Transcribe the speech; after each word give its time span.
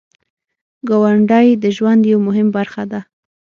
ګاونډی 0.89 1.47
د 1.63 1.65
ژوند 1.77 2.01
یو 2.11 2.19
مهم 2.27 2.47
برخه 2.57 2.83
ده 2.91 2.99